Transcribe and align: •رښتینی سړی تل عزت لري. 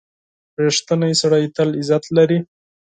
•رښتینی 0.65 1.13
سړی 1.21 1.43
تل 1.55 1.69
عزت 1.79 2.03
لري. 2.17 2.39